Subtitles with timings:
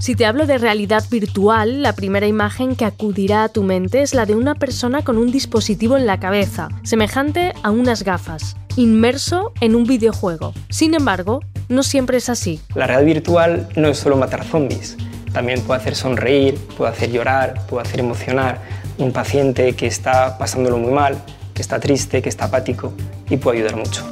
[0.00, 4.14] Si te hablo de realidad virtual, la primera imagen que acudirá a tu mente es
[4.14, 9.52] la de una persona con un dispositivo en la cabeza, semejante a unas gafas, inmerso
[9.60, 10.54] en un videojuego.
[10.70, 12.62] Sin embargo, no siempre es así.
[12.74, 14.96] La realidad virtual no es solo matar zombies,
[15.34, 18.62] también puede hacer sonreír, puede hacer llorar, puede hacer emocionar
[18.96, 21.18] un paciente que está pasándolo muy mal,
[21.52, 22.94] que está triste, que está apático
[23.28, 24.10] y puede ayudar mucho.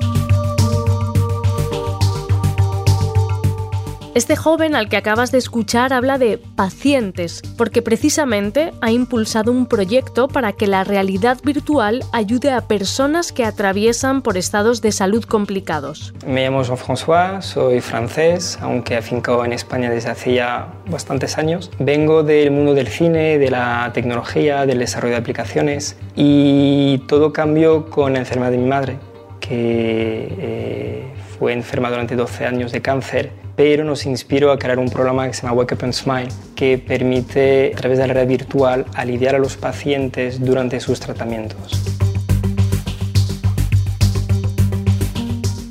[4.19, 9.67] Este joven al que acabas de escuchar habla de pacientes, porque precisamente ha impulsado un
[9.67, 15.23] proyecto para que la realidad virtual ayude a personas que atraviesan por estados de salud
[15.23, 16.15] complicados.
[16.27, 21.71] Me llamo Jean-François, soy francés, aunque afincado en España desde hace ya bastantes años.
[21.79, 27.89] Vengo del mundo del cine, de la tecnología, del desarrollo de aplicaciones y todo cambió
[27.89, 28.99] con la enfermedad de mi madre,
[29.39, 34.89] que eh, fue enferma durante 12 años de cáncer pero nos inspiró a crear un
[34.89, 38.29] programa que se llama Wake Up and Smile, que permite, a través de la red
[38.29, 41.73] virtual, aliviar a los pacientes durante sus tratamientos.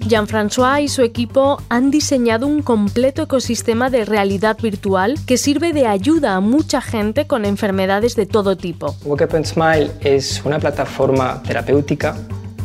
[0.05, 5.87] Jean-François y su equipo han diseñado un completo ecosistema de realidad virtual que sirve de
[5.87, 8.97] ayuda a mucha gente con enfermedades de todo tipo.
[9.05, 12.17] Wake Up and Smile es una plataforma terapéutica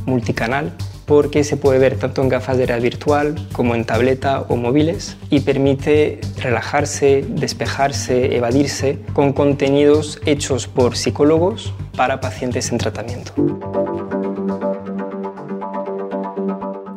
[0.05, 0.73] multicanal
[1.13, 5.19] porque se puede ver tanto en gafas de realidad virtual como en tableta o móviles
[5.29, 14.22] y permite relajarse, despejarse, evadirse con contenidos hechos por psicólogos para pacientes en tratamiento.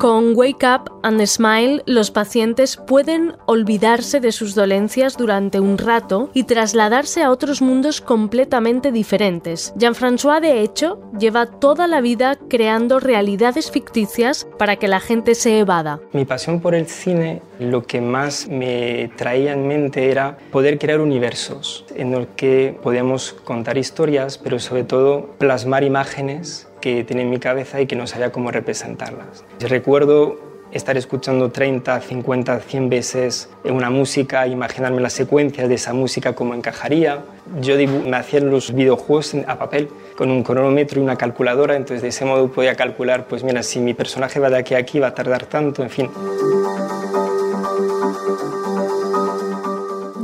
[0.06, 6.30] Con Wake Up and Smile, los pacientes pueden olvidarse de sus dolencias durante un rato
[6.32, 9.74] y trasladarse a otros mundos completamente diferentes.
[9.78, 15.58] Jean-François, de hecho, lleva toda la vida creando realidades ficticias para que la gente se
[15.58, 16.00] evada.
[16.14, 21.02] Mi pasión por el cine, lo que más me traía en mente era poder crear
[21.02, 27.32] universos en los que podíamos contar historias, pero sobre todo plasmar imágenes que tenía en
[27.32, 29.44] mi cabeza y que no sabía cómo representarlas.
[29.60, 30.38] Recuerdo
[30.72, 36.54] estar escuchando 30, 50, 100 veces una música, imaginarme las secuencias de esa música, cómo
[36.54, 37.24] encajaría.
[37.60, 42.10] Yo me hacía los videojuegos a papel con un cronómetro y una calculadora, entonces de
[42.10, 45.08] ese modo podía calcular, pues mira, si mi personaje va de aquí a aquí va
[45.08, 46.12] a tardar tanto, en fin.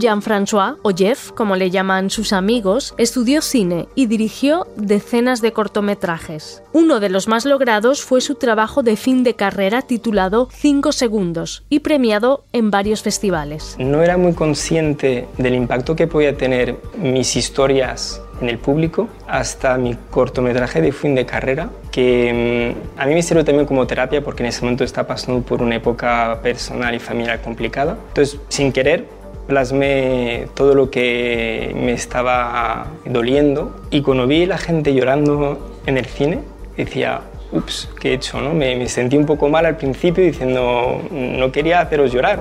[0.02, 6.64] Jean-François, o Jeff, como le llaman sus amigos, estudió cine y dirigió decenas de cortometrajes.
[6.74, 11.64] Uno de los más logrados fue su trabajo de fin de carrera titulado 5 segundos
[11.70, 13.76] y premiado en varios festivales.
[13.80, 19.78] No era muy consciente del impacto que podía tener mis historias en el público hasta
[19.78, 24.24] mi cortometraje de fin de carrera, que mm, a mí me sirve también como terapia
[24.24, 27.98] porque en ese momento estaba pasando por una época personal y familiar complicada.
[28.10, 34.58] Entonces, sin querer, plasmé todo lo que me estaba doliendo y cuando vi a la
[34.58, 36.40] gente llorando en el cine,
[36.78, 37.22] decía,
[37.52, 38.40] ups, ¿qué he hecho?
[38.42, 38.54] No?
[38.54, 42.40] Me, me sentí un poco mal al principio diciendo, no quería haceros llorar.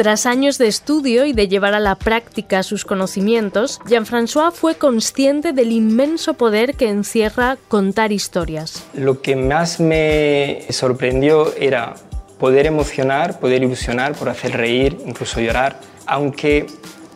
[0.00, 5.52] Tras años de estudio y de llevar a la práctica sus conocimientos, Jean-François fue consciente
[5.52, 8.82] del inmenso poder que encierra contar historias.
[8.94, 11.96] Lo que más me sorprendió era
[12.40, 16.66] poder emocionar, poder ilusionar, por hacer reír, incluso llorar, aunque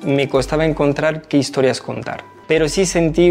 [0.05, 2.23] me costaba encontrar qué historias contar.
[2.47, 3.31] Pero sí sentí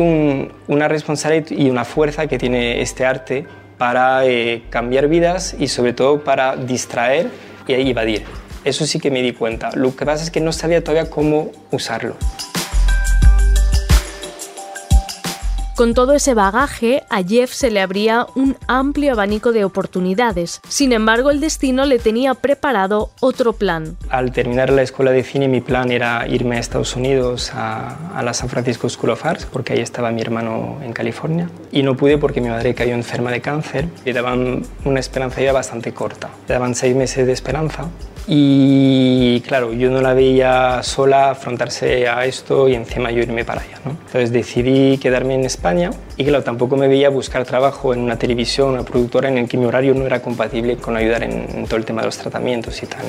[0.67, 3.45] una responsabilidad y una fuerza que tiene este arte
[3.77, 7.29] para eh, cambiar vidas y sobre todo para distraer
[7.67, 8.23] y evadir.
[8.63, 9.69] Eso sí que me di cuenta.
[9.75, 12.15] Lo que pasa es que no sabía todavía cómo usarlo.
[15.75, 20.61] Con todo ese bagaje, a Jeff se le abría un amplio abanico de oportunidades.
[20.67, 23.97] Sin embargo, el destino le tenía preparado otro plan.
[24.09, 28.35] Al terminar la escuela de cine, mi plan era irme a Estados Unidos, a, la
[28.35, 31.49] San Francisco School of Arts, porque ahí estaba mi hermano en California.
[31.71, 33.87] Y no pude porque mi madre cayó enferma de cáncer.
[34.05, 36.29] Le daban una esperanza ya bastante corta.
[36.47, 37.89] Le daban seis meses de esperanza
[38.27, 43.61] y claro, yo no la veía sola afrontarse a esto y encima yo irme para
[43.61, 43.79] allá.
[43.83, 43.91] ¿no?
[43.91, 45.62] Entonces decidí quedarme en España
[46.17, 49.55] y claro, tampoco me veía buscar trabajo en una televisión, una productora en el que
[49.55, 52.85] mi horario no era compatible con ayudar en, todo el tema de los tratamientos y
[52.85, 53.01] tal.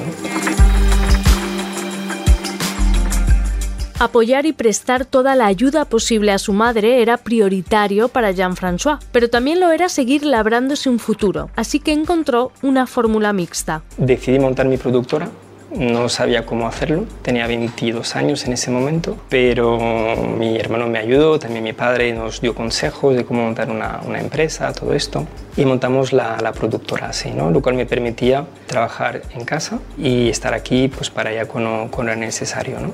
[3.98, 9.28] Apoyar y prestar toda la ayuda posible a su madre era prioritario para Jean-François, pero
[9.28, 13.82] también lo era seguir labrándose un futuro, así que encontró una fórmula mixta.
[13.96, 15.28] Decidí montar mi productora
[15.74, 21.38] no sabía cómo hacerlo, tenía 22 años en ese momento, pero mi hermano me ayudó,
[21.38, 25.26] también mi padre nos dio consejos de cómo montar una, empresa, todo esto,
[25.56, 30.88] y montamos la, productora así, lo cual me permitía trabajar en casa y estar aquí
[30.88, 32.78] pues, para allá cuando, cuando era necesario.
[32.80, 32.92] ¿no?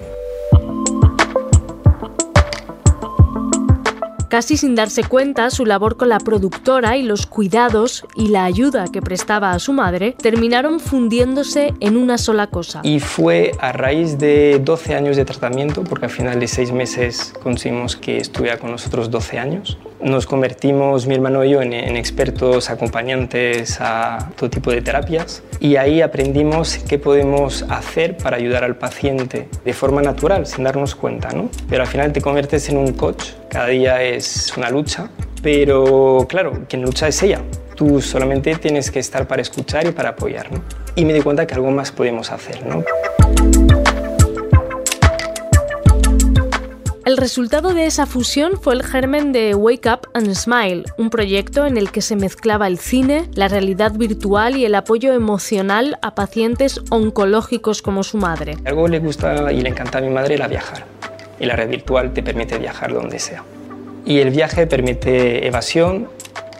[4.31, 8.85] Casi sin darse cuenta, su labor con la productora y los cuidados y la ayuda
[8.87, 12.81] que prestaba a su madre terminaron fundiéndose en una sola cosa.
[12.85, 17.35] Y fue a raíz de 12 años de tratamiento, porque al final de 6 meses
[17.43, 19.77] conseguimos que estuviera con nosotros 12 años.
[20.03, 25.77] Nos convertimos, mi hermano y yo, en, expertos acompañantes a todo tipo de terapias y
[25.77, 31.31] ahí aprendimos qué podemos hacer para ayudar al paciente de forma natural, sin darnos cuenta.
[31.33, 31.51] ¿no?
[31.69, 35.11] Pero al final te conviertes en un coach cada día es una lucha,
[35.43, 37.41] pero claro, quien lucha es ella.
[37.75, 40.49] Tú solamente tienes que estar para escuchar y para apoyar.
[40.95, 42.65] Y me di cuenta que algo más podemos hacer.
[42.65, 42.85] ¿no?
[47.07, 51.67] El resultado de esa fusión fue el germen de Wake Up and Smile, un proyecto
[51.67, 56.15] en el que se mezclaba el cine, la realidad virtual y el apoyo emocional a
[56.15, 58.57] pacientes oncológicos como su madre.
[58.67, 60.85] Algo le gusta y le encanta a mi madre era viajar
[61.41, 63.43] y la red virtual te permite viajar donde sea.
[64.05, 66.09] Y el viaje permite evasión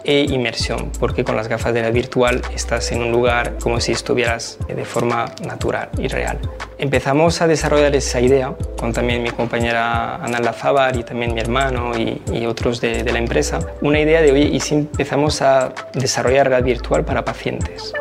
[0.03, 3.91] e inmersión, porque con las gafas de la virtual estás en un lugar como si
[3.91, 6.39] estuvieras de forma natural y real.
[6.77, 11.91] Empezamos a desarrollar esa idea con también mi compañera Ana Lazábar y también mi hermano
[11.97, 16.65] y, otros de, la empresa, una idea de, oye, ¿y si empezamos a desarrollar realidad
[16.65, 17.93] virtual para pacientes?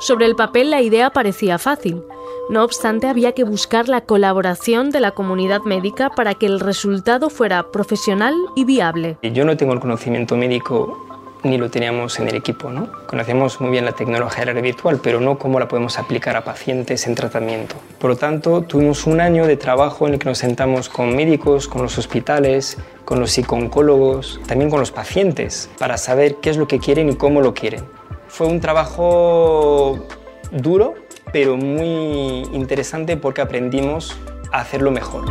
[0.00, 2.02] Sobre el papel la idea parecía fácil,
[2.50, 7.30] no obstante, había que buscar la colaboración de la comunidad médica para que el resultado
[7.30, 9.18] fuera profesional y viable.
[9.22, 11.08] Yo no tengo el conocimiento médico
[11.42, 12.70] ni lo teníamos en el equipo.
[12.70, 12.90] ¿no?
[13.06, 16.44] Conocemos muy bien la tecnología de la virtual, pero no cómo la podemos aplicar a
[16.44, 17.76] pacientes en tratamiento.
[17.98, 21.68] Por lo tanto, tuvimos un año de trabajo en el que nos sentamos con médicos,
[21.68, 26.68] con los hospitales, con los psicólogos, también con los pacientes, para saber qué es lo
[26.68, 27.84] que quieren y cómo lo quieren.
[28.28, 30.06] Fue un trabajo
[30.50, 30.94] duro,
[31.32, 34.16] pero muy interesante porque aprendimos
[34.52, 35.24] a hacerlo mejor.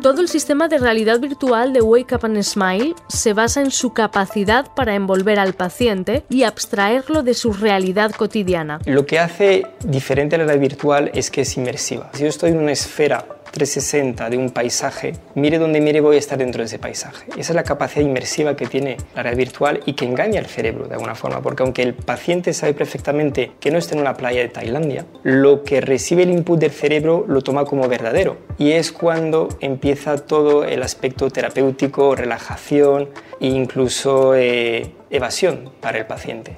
[0.00, 3.92] Todo el sistema de realidad virtual de Wake Up and Smile se basa en su
[3.92, 8.80] capacidad para envolver al paciente y abstraerlo de su realidad cotidiana.
[8.86, 12.10] Lo que hace diferente a la realidad virtual es que es inmersiva.
[12.14, 16.18] Si yo estoy en una esfera 360 de un paisaje, mire donde mire voy a
[16.18, 17.26] estar dentro de ese paisaje.
[17.36, 20.86] Esa es la capacidad inmersiva que tiene la realidad virtual y que engaña al cerebro
[20.86, 24.40] de alguna forma, porque aunque el paciente sabe perfectamente que no está en una playa
[24.40, 28.92] de Tailandia, lo que recibe el input del cerebro lo toma como verdadero y es
[28.92, 33.08] cuando empieza todo el aspecto terapéutico, relajación
[33.40, 36.54] e incluso eh, evasión para el paciente.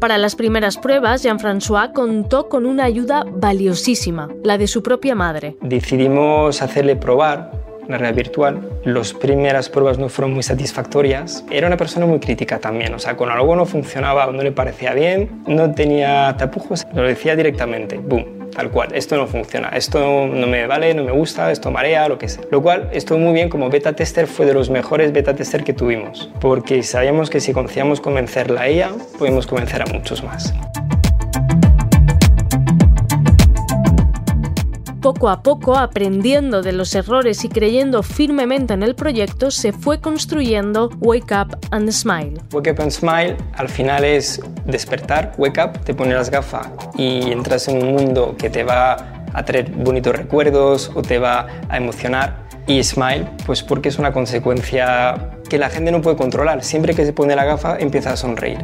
[0.00, 5.56] Para las primeras pruebas, Jean-François contó con una ayuda valiosísima, la de su propia madre.
[5.62, 7.50] Decidimos hacerle probar
[7.88, 8.60] la realidad virtual.
[8.84, 11.44] Las primeras pruebas no fueron muy satisfactorias.
[11.50, 14.92] Era una persona muy crítica también, o sea, con algo no funcionaba no le parecía
[14.92, 20.46] bien, no tenía tapujos, lo decía directamente, boom, tal cual, esto no funciona, esto no
[20.46, 22.42] me vale, no me gusta, esto marea, lo que sea.
[22.50, 25.74] Lo cual estuvo muy bien, como beta tester fue de los mejores beta tester que
[25.74, 30.54] tuvimos, porque sabíamos que si conseguíamos convencerla a ella, podemos convencer a muchos más.
[35.00, 40.00] Poco a poco, aprendiendo de los errores y creyendo firmemente en el proyecto, se fue
[40.00, 42.40] construyendo Wake Up and Smile.
[42.52, 47.30] Wake Up and Smile al final es despertar, wake up, te pones las gafas y
[47.30, 51.76] entras en un mundo que te va a traer bonitos recuerdos o te va a
[51.76, 52.46] emocionar.
[52.66, 56.64] Y smile, pues porque es una consecuencia que la gente no puede controlar.
[56.64, 58.58] Siempre que se pone la gafa empieza a sonreír.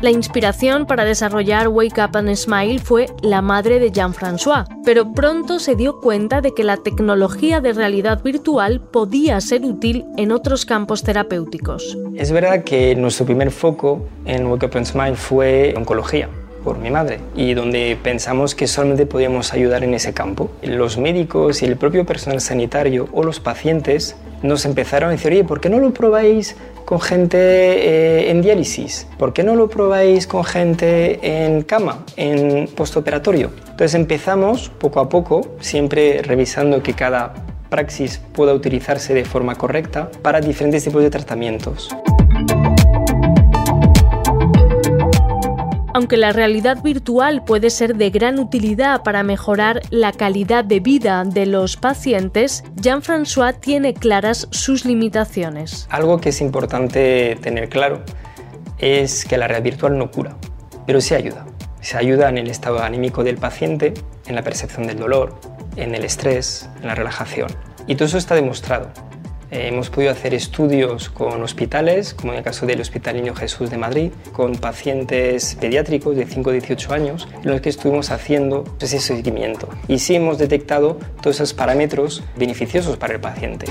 [0.00, 5.58] La inspiración para desarrollar Wake Up and Smile fue la madre de Jean-François, pero pronto
[5.58, 10.64] se dio cuenta de que la tecnología de realidad virtual podía ser útil en otros
[10.64, 11.98] campos terapéuticos.
[12.14, 16.28] Es verdad que nuestro primer foco en Wake Up and Smile fue oncología
[16.62, 20.48] por mi madre y donde pensamos que solamente podíamos ayudar en ese campo.
[20.62, 25.44] Los médicos y el propio personal sanitario o los pacientes nos empezaron a decir, oye,
[25.44, 29.06] ¿por qué no lo probáis con gente eh, en diálisis?
[29.18, 33.50] ¿Por qué no lo probáis con gente en cama, en postoperatorio?
[33.62, 37.34] Entonces empezamos poco a poco, siempre revisando que cada
[37.68, 41.90] praxis pueda utilizarse de forma correcta para diferentes tipos de tratamientos.
[45.98, 51.24] Aunque la realidad virtual puede ser de gran utilidad para mejorar la calidad de vida
[51.24, 55.88] de los pacientes, Jean-François tiene claras sus limitaciones.
[55.90, 58.04] Algo que es importante tener claro
[58.78, 60.36] es que la realidad virtual no cura,
[60.86, 61.44] pero sí ayuda.
[61.80, 63.92] Se ayuda en el estado anímico del paciente,
[64.28, 65.34] en la percepción del dolor,
[65.74, 67.48] en el estrés, en la relajación.
[67.88, 68.92] Y todo eso está demostrado.
[69.50, 73.70] Eh, hemos podido hacer estudios con hospitales, como en el caso del Hospital Niño Jesús
[73.70, 78.64] de Madrid, con pacientes pediátricos de 5 a 18 años, en los que estuvimos haciendo
[78.80, 79.68] ese seguimiento.
[79.88, 83.66] Y sí hemos detectado todos esos parámetros beneficiosos para el paciente.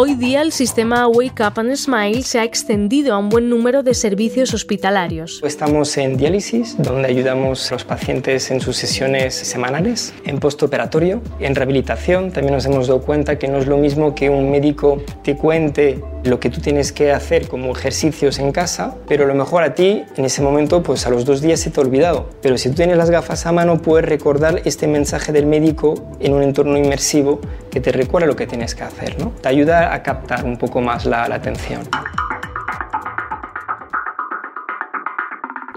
[0.00, 3.82] Hoy día el sistema Wake Up and Smile se ha extendido a un buen número
[3.82, 5.40] de servicios hospitalarios.
[5.42, 11.56] Estamos en diálisis, donde ayudamos a los pacientes en sus sesiones semanales, en postoperatorio, en
[11.56, 12.30] rehabilitación.
[12.30, 15.98] También nos hemos dado cuenta que no es lo mismo que un médico te cuente
[16.24, 19.74] lo que tú tienes que hacer como ejercicios en casa, pero a lo mejor a
[19.74, 22.28] ti en ese momento, pues a los dos días se te ha olvidado.
[22.42, 26.34] Pero si tú tienes las gafas a mano, puedes recordar este mensaje del médico en
[26.34, 29.32] un entorno inmersivo que te recuerda lo que tienes que hacer, ¿no?
[29.40, 31.82] Te ayuda a captar un poco más la, la atención.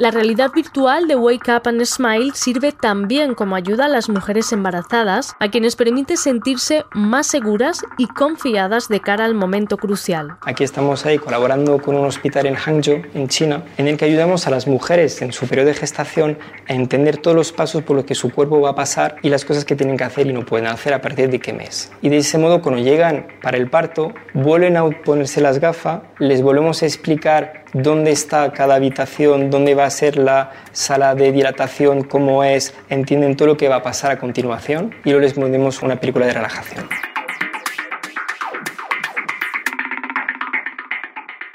[0.01, 4.51] La realidad virtual de Wake Up and Smile sirve también como ayuda a las mujeres
[4.51, 10.37] embarazadas, a quienes permite sentirse más seguras y confiadas de cara al momento crucial.
[10.41, 14.47] Aquí estamos ahí colaborando con un hospital en Hangzhou, en China, en el que ayudamos
[14.47, 18.05] a las mujeres en su periodo de gestación a entender todos los pasos por los
[18.05, 20.43] que su cuerpo va a pasar y las cosas que tienen que hacer y no
[20.47, 21.91] pueden hacer a partir de qué mes.
[22.01, 26.41] Y de ese modo, cuando llegan para el parto, vuelven a ponerse las gafas, les
[26.41, 32.03] volvemos a explicar dónde está cada habitación, dónde va a ser la sala de dilatación,
[32.03, 35.81] cómo es, entienden todo lo que va a pasar a continuación y luego les ponemos
[35.81, 37.10] una película de relajación.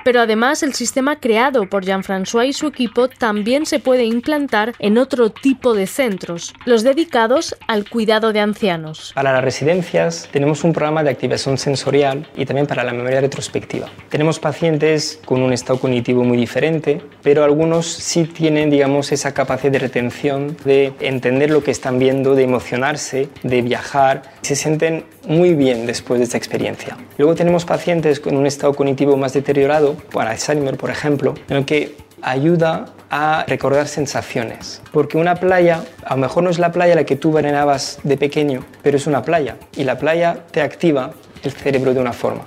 [0.07, 4.99] Pero además el sistema creado por Jean-François y su equipo también se puede implantar en
[4.99, 9.11] otro tipo de centros, los dedicados al cuidado de ancianos.
[9.17, 13.89] Para las residencias tenemos un programa de activación sensorial y también para la memoria retrospectiva.
[14.09, 19.73] Tenemos pacientes con un estado cognitivo muy diferente, pero algunos sí tienen, digamos, esa capacidad
[19.73, 24.23] de retención, de entender lo que están viendo, de emocionarse, de viajar.
[24.43, 26.97] Se sienten muy bien después de esta experiencia.
[27.19, 31.65] Luego tenemos pacientes con un estado cognitivo más deteriorado para Alzheimer, por ejemplo, en el
[31.65, 34.83] que ayuda a recordar sensaciones.
[34.93, 38.17] Porque una playa, a lo mejor no es la playa la que tú venerabas de
[38.17, 39.57] pequeño, pero es una playa.
[39.77, 41.13] Y la playa te activa
[41.43, 42.45] el cerebro de una forma.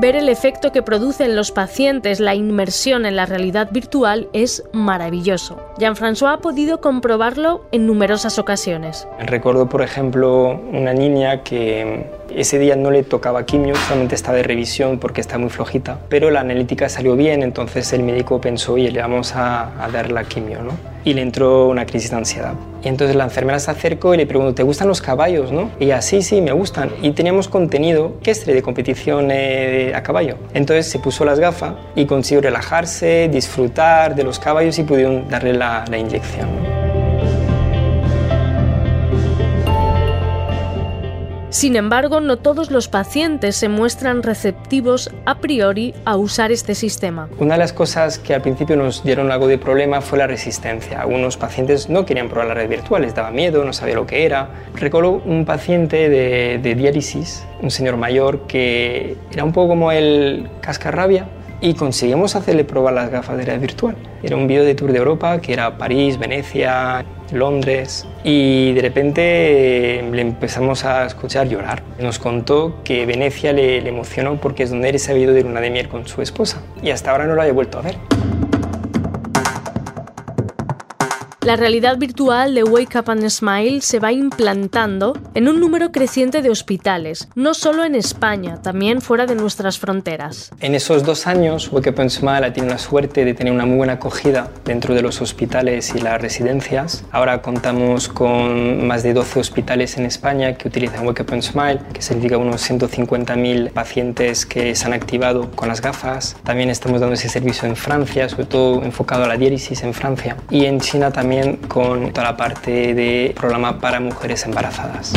[0.00, 4.64] Ver el efecto que produce en los pacientes la inmersión en la realidad virtual es
[4.72, 5.60] maravilloso.
[5.76, 9.06] Jean-François ha podido comprobarlo en numerosas ocasiones.
[9.18, 14.42] Recuerdo, por ejemplo, una niña que ese día no le tocaba quimio, solamente estaba de
[14.42, 18.90] revisión porque está muy flojita, pero la analítica salió bien, entonces el médico pensó, oye,
[18.90, 20.72] le vamos a, dar la quimio, ¿no?
[21.04, 22.54] Y le entró una crisis de ansiedad.
[22.84, 25.70] Y entonces la enfermera se acercó y le preguntó, ¿te gustan los caballos, no?
[25.80, 26.90] Y ella, sí, me gustan.
[27.02, 30.36] Y teníamos contenido equestre de competición a caballo.
[30.54, 35.54] Entonces se puso las gafas y consiguió relajarse, disfrutar de los caballos y pudieron darle
[35.54, 36.79] la inyección.
[41.50, 47.28] Sin embargo, no todos los pacientes se muestran receptivos a priori a usar este sistema.
[47.40, 51.00] Una de las cosas que al principio nos dieron algo de problema fue la resistencia.
[51.00, 54.24] Algunos pacientes no querían probar la red virtual, les daba miedo, no sabía lo que
[54.24, 54.48] era.
[54.76, 60.48] Recuerdo un paciente de, de diálisis, un señor mayor que era un poco como el
[60.60, 61.26] cascarrabia,
[61.60, 63.96] y conseguimos hacerle probar las gafas de realidad virtual.
[64.22, 70.04] Era un vídeo de Tour de Europa que era París, Venecia, Londres y de repente
[70.10, 71.82] le empezamos a escuchar llorar.
[71.98, 75.42] Nos contó que Venecia le, le emocionó porque es donde él se había ido de
[75.42, 78.19] luna de miel con su esposa y hasta ahora no lo había vuelto a ver.
[81.42, 86.42] La realidad virtual de Wake Up and Smile se va implantando en un número creciente
[86.42, 90.50] de hospitales, no solo en España, también fuera de nuestras fronteras.
[90.60, 93.64] En esos dos años, Wake Up and Smile ha tenido la suerte de tener una
[93.64, 97.04] muy buena acogida dentro de los hospitales y las residencias.
[97.10, 101.80] Ahora contamos con más de 12 hospitales en España que utilizan Wake Up and Smile,
[101.94, 106.36] que significa unos 150.000 pacientes que se han activado con las gafas.
[106.44, 110.36] También estamos dando ese servicio en Francia, sobre todo enfocado a la diálisis en Francia.
[110.50, 111.29] Y en China también
[111.68, 115.12] con toda la parte de programa para mujeres embarazadas.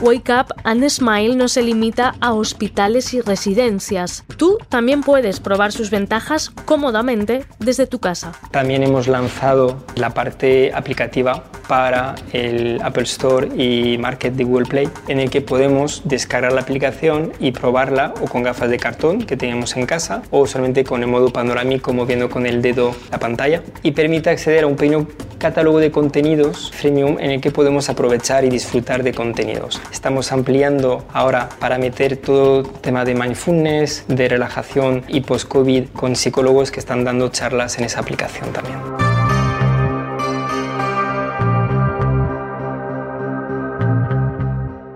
[0.00, 4.24] Wake Up and Smile no se limita a hospitales y residencias.
[4.36, 8.32] Tú también puedes probar sus ventajas cómodamente desde tu casa.
[8.52, 14.88] También hemos lanzado la parte aplicativa para el Apple Store y Market de Google Play,
[15.08, 19.36] en el que podemos descargar la aplicación y probarla o con gafas de cartón que
[19.36, 23.62] tenemos en casa o solamente con el modo panorámico moviendo con el dedo la pantalla
[23.82, 28.44] y permite acceder a un pequeño catálogo de contenidos freemium en el que podemos aprovechar
[28.44, 29.80] y disfrutar de contenidos.
[29.92, 36.70] Estamos ampliando ahora para meter todo tema de mindfulness, de relajación y post-COVID con psicólogos
[36.70, 38.78] que están dando charlas en esa aplicación también.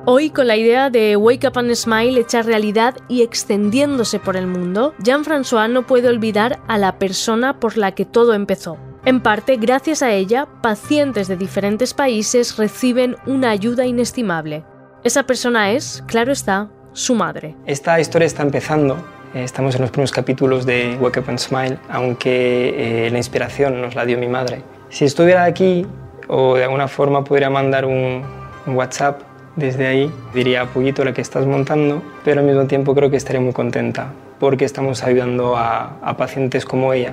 [0.05, 4.47] Hoy, con la idea de Wake Up and Smile hecha realidad y extendiéndose por el
[4.47, 8.77] mundo, Jean-François no puede olvidar a la persona por la que todo empezó.
[9.05, 14.65] En parte, gracias a ella, pacientes de diferentes países reciben una ayuda inestimable.
[15.05, 17.57] Esa persona es, claro está, su madre.
[17.67, 18.95] Esta historia está empezando.
[19.35, 23.83] Eh, estamos en los primeros capítulos de Wake Up and Smile, aunque eh, la inspiración
[23.83, 24.63] nos la dio mi madre.
[24.91, 25.85] Si estuviera aquí
[26.29, 28.23] o de alguna forma pudiera mandar un,
[28.65, 29.23] WhatsApp
[29.57, 33.41] desde ahí diría, Pullito, la que estás montando, pero al mismo tiempo creo que estaré
[33.41, 37.13] muy contenta porque estamos ayudando a pacientes como ella.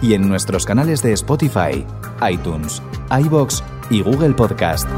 [0.00, 1.84] y en nuestros canales de Spotify,
[2.28, 4.88] iTunes, iBox y Google Podcast.